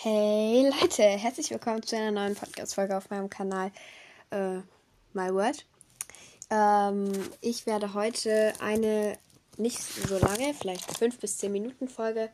[0.00, 3.72] Hey Leute, herzlich willkommen zu einer neuen Podcast-Folge auf meinem Kanal
[4.30, 4.58] äh,
[5.12, 5.66] My Word.
[6.50, 9.18] Ähm, ich werde heute eine
[9.56, 12.30] nicht so lange, vielleicht 5 bis 10 Minuten Folge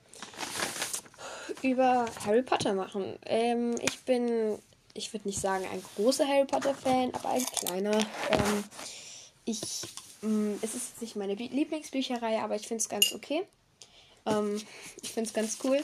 [1.62, 3.18] über Harry Potter machen.
[3.24, 4.58] Ähm, ich bin,
[4.92, 7.98] ich würde nicht sagen ein großer Harry Potter-Fan, aber ein kleiner.
[8.28, 8.64] Ähm,
[9.46, 9.62] ich,
[10.20, 13.46] mh, mm, es ist nicht meine Lieblingsbücherreihe, aber ich finde es ganz okay.
[14.26, 14.60] Ähm,
[15.02, 15.82] ich finde es ganz cool.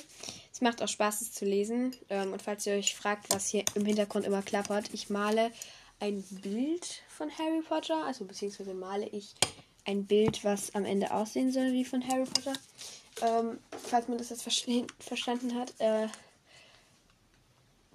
[0.60, 1.96] Es macht auch Spaß, es zu lesen.
[2.10, 5.50] Ähm, und falls ihr euch fragt, was hier im Hintergrund immer klappert, ich male
[6.00, 8.04] ein Bild von Harry Potter.
[8.04, 9.34] Also beziehungsweise male ich
[9.86, 12.52] ein Bild, was am Ende aussehen soll wie von Harry Potter.
[13.22, 15.72] Ähm, falls man das jetzt verstanden hat.
[15.78, 16.08] Äh,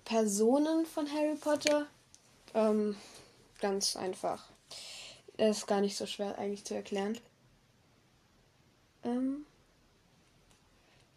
[0.03, 1.85] Personen von Harry Potter.
[2.55, 2.95] Ähm,
[3.61, 4.49] ganz einfach.
[5.37, 7.15] Das ist gar nicht so schwer eigentlich zu erklären.
[9.03, 9.45] Ähm,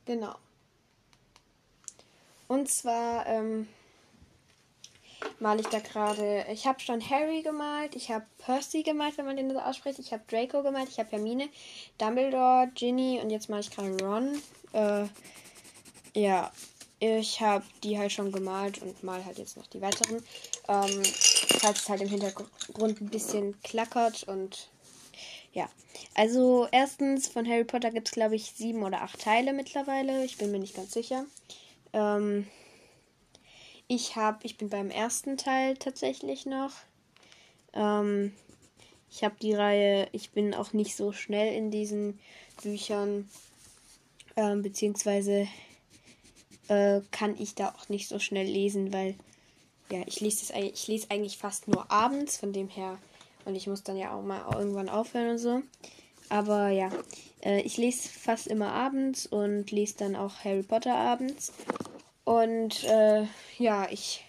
[0.04, 0.36] Genau.
[2.48, 3.68] Und zwar ähm,
[5.38, 6.46] male ich da gerade.
[6.50, 9.98] Ich habe schon Harry gemalt, ich habe Percy gemalt, wenn man den so ausspricht.
[9.98, 11.48] Ich habe Draco gemalt, ich habe Hermine,
[11.98, 14.42] Dumbledore, Ginny und jetzt male ich gerade Ron.
[14.72, 15.06] Äh,
[16.14, 16.50] ja,
[17.00, 20.16] ich habe die halt schon gemalt und mal halt jetzt noch die weiteren.
[20.68, 21.02] Ähm,
[21.60, 24.68] falls es halt im Hintergrund ein bisschen klackert und
[25.52, 25.68] ja,
[26.14, 30.24] also erstens von Harry Potter gibt es, glaube ich, sieben oder acht Teile mittlerweile.
[30.24, 31.24] Ich bin mir nicht ganz sicher.
[31.92, 32.46] Ähm,
[33.86, 36.72] ich habe, ich bin beim ersten Teil tatsächlich noch.
[37.72, 38.32] Ähm,
[39.10, 42.18] ich habe die Reihe, ich bin auch nicht so schnell in diesen
[42.62, 43.28] Büchern,
[44.36, 45.48] ähm, beziehungsweise
[46.68, 49.14] äh, kann ich da auch nicht so schnell lesen, weil
[49.90, 52.98] ja, ich lese das ich lese eigentlich fast nur abends, von dem her
[53.46, 55.62] und ich muss dann ja auch mal irgendwann aufhören und so.
[56.28, 56.90] Aber ja,
[57.42, 61.52] äh, ich lese fast immer abends und lese dann auch Harry Potter abends.
[62.24, 63.24] Und äh,
[63.58, 64.24] ja, ich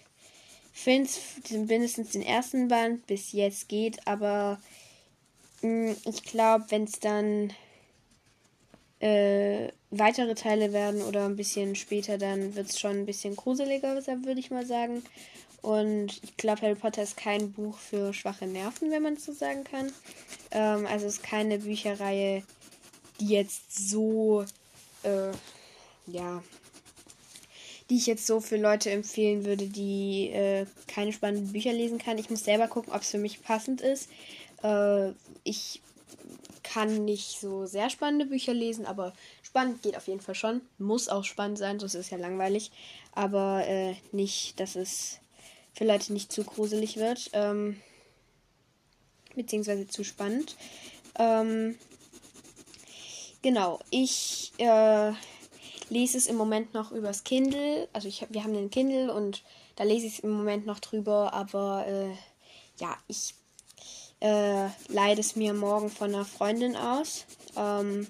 [0.72, 4.58] finde es mindestens den ersten Band bis jetzt geht, aber
[5.62, 7.52] mh, mm, ich glaube, wenn es dann
[9.00, 13.94] äh, weitere Teile werden oder ein bisschen später, dann wird es schon ein bisschen gruseliger,
[14.06, 15.02] würde ich mal sagen.
[15.62, 19.32] Und ich glaube, Harry Potter ist kein Buch für schwache Nerven, wenn man es so
[19.32, 19.92] sagen kann.
[20.50, 22.42] Ähm, also es ist keine Bücherreihe,
[23.20, 24.44] die jetzt so,
[25.02, 25.32] äh,
[26.06, 26.42] ja,
[27.90, 32.18] die ich jetzt so für Leute empfehlen würde, die äh, keine spannenden Bücher lesen kann.
[32.18, 34.08] Ich muss selber gucken, ob es für mich passend ist.
[34.62, 35.10] Äh,
[35.44, 35.82] ich
[36.62, 39.12] kann nicht so sehr spannende Bücher lesen, aber
[39.42, 40.60] spannend geht auf jeden Fall schon.
[40.78, 42.70] Muss auch spannend sein, sonst ist es ja langweilig.
[43.12, 45.18] Aber äh, nicht, dass es
[45.78, 47.30] Leute nicht zu gruselig wird.
[47.32, 47.80] Ähm,
[49.34, 50.56] beziehungsweise zu spannend.
[51.18, 51.76] Ähm,
[53.42, 55.12] genau, ich äh,
[55.88, 57.88] lese es im Moment noch übers Kindle.
[57.92, 59.42] Also ich, wir haben den Kindle und
[59.76, 62.10] da lese ich es im Moment noch drüber, aber äh,
[62.80, 63.34] ja, ich
[64.20, 67.24] äh, leide es mir morgen von einer Freundin aus.
[67.56, 68.06] Ähm,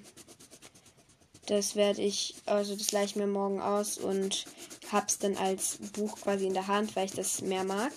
[1.47, 4.45] das werde ich, also das leihe ich mir morgen aus und
[4.91, 7.91] hab's dann als Buch quasi in der Hand, weil ich das mehr mag.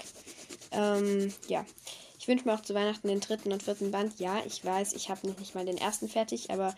[0.72, 1.65] Ähm, ja.
[2.19, 4.19] Ich wünsche mir auch zu Weihnachten den dritten und vierten Band.
[4.19, 6.75] Ja, ich weiß, ich habe noch nicht mal den ersten fertig, aber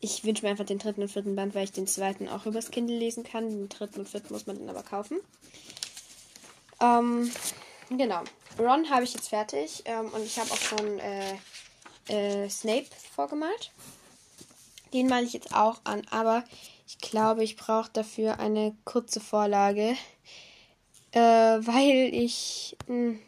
[0.00, 2.70] ich wünsche mir einfach den dritten und vierten Band, weil ich den zweiten auch übers
[2.70, 3.48] Kindle lesen kann.
[3.48, 5.18] Den dritten und vierten muss man dann aber kaufen.
[6.80, 7.30] Ähm,
[7.88, 8.22] genau.
[8.58, 11.36] Ron habe ich jetzt fertig ähm, und ich habe auch schon äh,
[12.08, 13.70] äh, Snape vorgemalt.
[14.92, 16.44] Den male ich jetzt auch an, aber
[16.86, 19.94] ich glaube, ich brauche dafür eine kurze Vorlage,
[21.12, 23.18] äh, weil ich hm,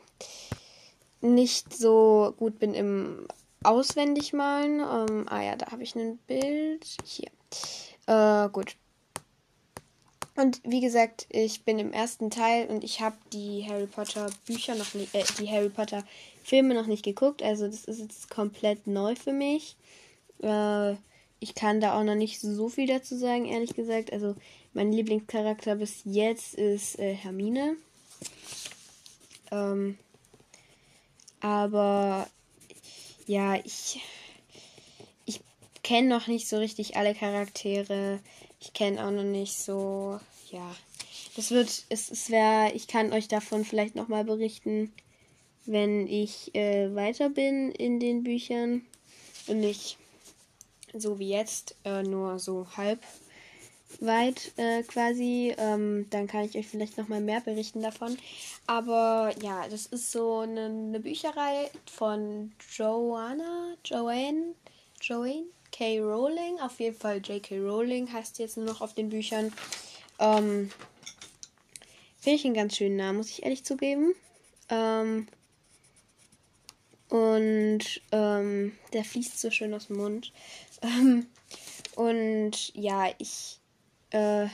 [1.20, 3.26] nicht so gut bin im
[3.64, 4.80] Auswendigmalen.
[4.80, 6.86] Ähm, ah ja, da habe ich ein Bild.
[7.04, 7.30] Hier.
[8.06, 8.76] Äh, gut.
[10.36, 14.76] Und wie gesagt, ich bin im ersten Teil und ich habe die Harry Potter Bücher
[14.76, 16.04] noch nicht, äh, die Harry Potter
[16.44, 17.42] Filme noch nicht geguckt.
[17.42, 19.76] Also das ist jetzt komplett neu für mich.
[20.41, 20.94] Äh,
[21.41, 24.12] ich kann da auch noch nicht so viel dazu sagen, ehrlich gesagt.
[24.12, 24.34] Also
[24.72, 27.77] mein Lieblingscharakter bis jetzt ist äh, Hermine.
[29.51, 29.98] Ähm,
[31.41, 32.28] aber
[33.27, 34.01] ja, ich
[35.27, 35.41] ich
[35.83, 38.21] kenne noch nicht so richtig alle Charaktere.
[38.60, 40.18] Ich kenne auch noch nicht so,
[40.51, 40.74] ja.
[41.36, 44.92] Das wird, es, es wäre, ich kann euch davon vielleicht nochmal berichten,
[45.66, 48.83] wenn ich äh, weiter bin in den Büchern
[49.47, 49.98] und nicht
[50.94, 53.00] so wie jetzt, äh, nur so halb
[54.00, 55.54] weit äh, quasi.
[55.58, 58.16] Ähm, dann kann ich euch vielleicht noch mal mehr berichten davon.
[58.66, 64.54] Aber ja, das ist so eine, eine Bücherei von Joanna, Joanne,
[65.00, 66.00] Joanne K.
[66.00, 66.58] Rowling.
[66.60, 67.58] Auf jeden Fall J.K.
[67.58, 69.52] Rowling heißt jetzt nur noch auf den Büchern.
[70.18, 70.70] Ähm,
[72.18, 74.14] Finde ich einen ganz schönen Namen, muss ich ehrlich zugeben.
[74.68, 75.28] Ähm,
[77.08, 80.32] und ähm, der fließt so schön aus dem Mund.
[80.83, 81.27] Ähm,
[81.97, 83.59] und ja, ich
[84.10, 84.47] äh,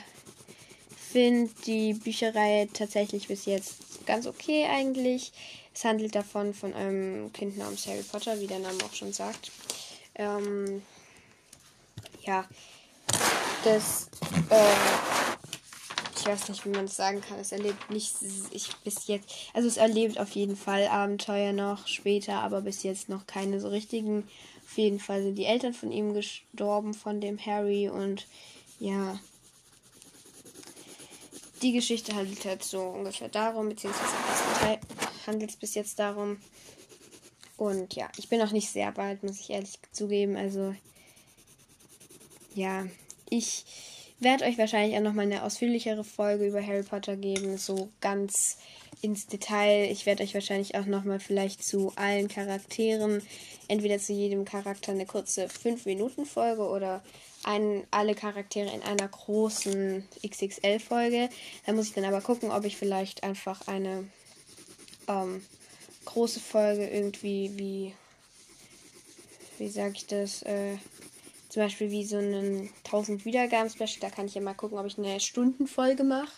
[1.11, 5.31] finde die Bücherreihe tatsächlich bis jetzt ganz okay eigentlich.
[5.73, 9.51] Es handelt davon von einem Kind namens Harry Potter, wie der Name auch schon sagt.
[10.15, 10.81] Ähm,
[12.23, 12.45] ja,
[13.63, 14.09] das,
[14.49, 15.24] äh,
[16.25, 17.37] ich weiß nicht, wie man es sagen kann.
[17.37, 18.15] Es erlebt nicht,
[18.51, 23.09] ich bis jetzt, also es erlebt auf jeden Fall Abenteuer noch später, aber bis jetzt
[23.09, 24.27] noch keine so richtigen.
[24.65, 28.25] Auf jeden Fall sind die Eltern von ihm gestorben, von dem Harry und
[28.79, 29.19] ja,
[31.61, 34.79] die Geschichte handelt halt so ungefähr darum, beziehungsweise im Teil
[35.27, 36.37] handelt es bis jetzt darum.
[37.55, 40.35] Und ja, ich bin noch nicht sehr bald, muss ich ehrlich zugeben.
[40.35, 40.75] Also,
[42.55, 42.87] ja,
[43.29, 43.63] ich
[44.19, 48.57] werde euch wahrscheinlich auch noch mal eine ausführlichere Folge über Harry Potter geben, so ganz
[49.01, 49.91] ins Detail.
[49.91, 53.21] Ich werde euch wahrscheinlich auch noch mal vielleicht zu allen Charakteren,
[53.67, 57.03] entweder zu jedem Charakter eine kurze 5-Minuten-Folge oder
[57.43, 61.29] ein, alle Charaktere in einer großen XXL-Folge.
[61.65, 64.09] Da muss ich dann aber gucken, ob ich vielleicht einfach eine
[65.07, 65.45] ähm,
[66.05, 67.93] große Folge irgendwie wie,
[69.59, 70.77] wie sage ich das, äh,
[71.55, 74.97] zum Beispiel wie so einen 1000 Wiedergaben-Special, da kann ich ja mal gucken, ob ich
[74.97, 76.33] eine Stundenfolge mache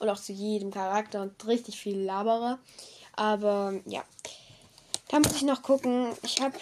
[0.00, 2.58] und auch zu jedem Charakter und richtig viel labere.
[3.14, 4.02] Aber ja,
[5.06, 6.08] da muss ich noch gucken.
[6.24, 6.58] Ich habe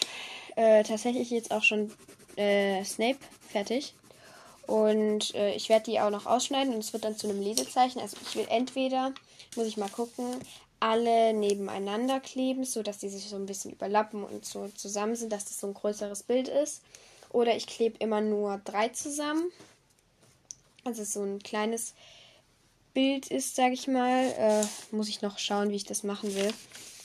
[0.57, 1.91] äh, tatsächlich jetzt auch schon
[2.37, 3.95] äh, Snape fertig.
[4.67, 7.99] Und äh, ich werde die auch noch ausschneiden und es wird dann zu einem Lesezeichen.
[8.03, 9.15] Also ich will entweder,
[9.57, 10.27] muss ich mal gucken,
[10.81, 15.47] alle nebeneinander kleben, sodass die sich so ein bisschen überlappen und so zusammen sind, dass
[15.47, 16.83] das so ein größeres Bild ist.
[17.37, 19.53] Oder ich klebe immer nur drei zusammen.
[20.85, 21.93] Also so ein kleines
[22.95, 24.33] Bild ist, sage ich mal.
[24.39, 26.51] Äh, muss ich noch schauen, wie ich das machen will.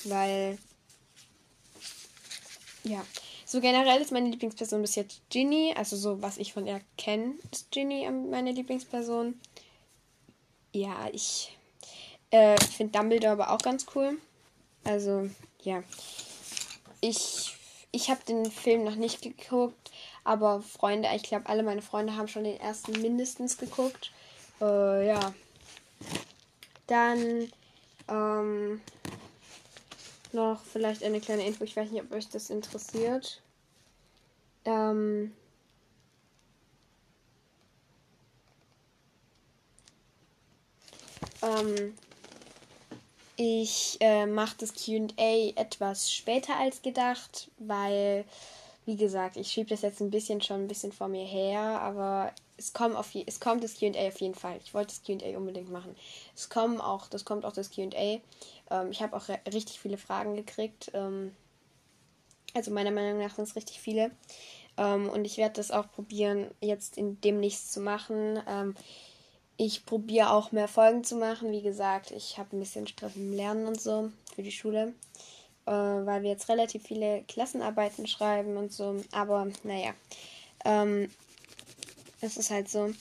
[0.05, 0.57] Weil,
[2.85, 3.05] ja,
[3.45, 5.73] so generell ist meine Lieblingsperson bis jetzt Ginny.
[5.75, 9.37] Also so, was ich von ihr kenne, ist Ginny meine Lieblingsperson.
[10.71, 11.57] Ja, ich,
[12.31, 14.17] äh, ich finde Dumbledore aber auch ganz cool.
[14.85, 15.29] Also,
[15.61, 15.83] ja.
[17.01, 17.53] Ich,
[17.91, 19.91] ich habe den Film noch nicht geguckt,
[20.23, 24.11] aber Freunde, ich glaube, alle meine Freunde haben schon den ersten mindestens geguckt.
[24.59, 25.33] Äh, ja.
[26.87, 27.51] Dann,
[28.07, 28.81] ähm,
[30.33, 31.63] noch vielleicht eine kleine Info.
[31.63, 33.41] Ich weiß nicht, ob euch das interessiert.
[34.65, 35.33] Ähm,
[41.41, 41.97] ähm,
[43.35, 48.25] ich äh, mache das QA etwas später als gedacht, weil,
[48.91, 52.33] wie gesagt, ich schiebe das jetzt ein bisschen schon ein bisschen vor mir her, aber
[52.57, 54.59] es kommt, auf es kommt das QA auf jeden Fall.
[54.65, 55.95] Ich wollte das QA unbedingt machen.
[56.35, 58.19] Es kommen auch, das kommt auch das QA.
[58.69, 60.91] Ähm, ich habe auch richtig viele Fragen gekriegt.
[60.93, 61.33] Ähm,
[62.53, 64.11] also meiner Meinung nach sind es richtig viele.
[64.75, 68.43] Ähm, und ich werde das auch probieren, jetzt in demnächst zu machen.
[68.45, 68.75] Ähm,
[69.55, 71.53] ich probiere auch mehr Folgen zu machen.
[71.53, 74.93] Wie gesagt, ich habe ein bisschen Stress im Lernen und so für die Schule.
[75.65, 78.95] Äh, weil wir jetzt relativ viele Klassenarbeiten schreiben und so.
[79.11, 79.93] Aber naja.
[80.65, 81.09] Ähm,
[82.21, 82.91] es ist halt so.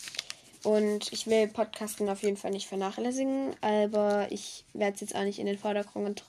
[0.62, 5.23] Und ich will Podcasten auf jeden Fall nicht vernachlässigen, aber ich werde es jetzt auch
[5.23, 6.25] nicht in den Vordergrund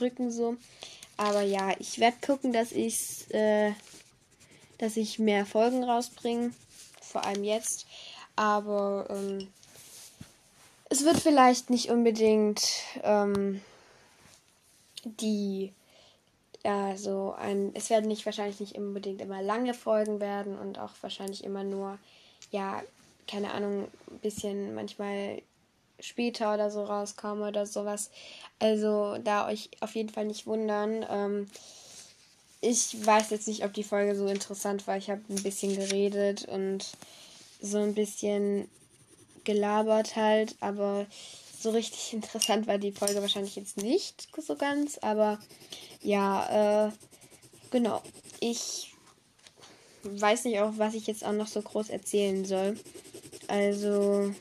[0.00, 0.56] rücken so.
[1.16, 3.72] Aber ja, ich werde gucken, dass ich äh,
[4.78, 6.52] dass ich mehr Folgen rausbringe,
[7.00, 7.86] vor allem jetzt.
[8.34, 9.48] Aber ähm,
[10.88, 12.62] es wird vielleicht nicht unbedingt
[13.02, 13.60] ähm,
[15.04, 15.72] die
[16.64, 20.92] ja so ein es werden nicht wahrscheinlich nicht unbedingt immer lange Folgen werden und auch
[21.00, 21.98] wahrscheinlich immer nur
[22.50, 22.82] ja
[23.26, 25.42] keine Ahnung, ein bisschen manchmal
[26.00, 28.10] später oder so rauskomme oder sowas.
[28.58, 31.06] Also da euch auf jeden Fall nicht wundern.
[31.08, 31.50] Ähm,
[32.60, 34.96] ich weiß jetzt nicht, ob die Folge so interessant war.
[34.96, 36.86] Ich habe ein bisschen geredet und
[37.60, 38.68] so ein bisschen
[39.44, 41.06] gelabert halt, aber
[41.58, 44.98] so richtig interessant war die Folge wahrscheinlich jetzt nicht so ganz.
[44.98, 45.38] Aber
[46.02, 46.92] ja, äh,
[47.70, 48.02] genau.
[48.40, 48.94] Ich
[50.02, 52.78] weiß nicht auch, was ich jetzt auch noch so groß erzählen soll.
[53.48, 54.34] Also,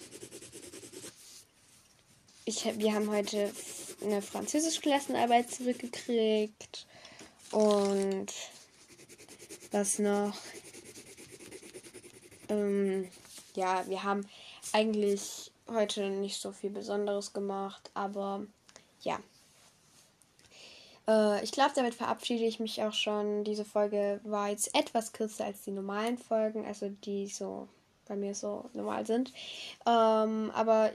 [2.45, 3.51] ich, wir haben heute
[4.01, 6.87] eine Französisch-Klassenarbeit zurückgekriegt.
[7.51, 8.27] Und
[9.71, 10.35] was noch?
[12.49, 13.09] Ähm,
[13.55, 14.27] ja, wir haben
[14.73, 18.45] eigentlich heute nicht so viel Besonderes gemacht, aber
[19.01, 19.19] ja.
[21.07, 23.43] Äh, ich glaube, damit verabschiede ich mich auch schon.
[23.43, 27.67] Diese Folge war jetzt etwas kürzer als die normalen Folgen, also die so
[28.07, 29.31] bei mir so normal sind.
[29.85, 30.91] Ähm, aber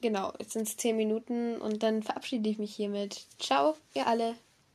[0.00, 3.26] genau, jetzt sind es 10 Minuten und dann verabschiede ich mich hiermit.
[3.38, 4.34] Ciao, ihr alle.